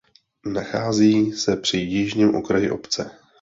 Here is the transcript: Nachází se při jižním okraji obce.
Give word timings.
Nachází 0.45 1.31
se 1.31 1.55
při 1.57 1.77
jižním 1.77 2.35
okraji 2.35 2.71
obce. 2.71 3.11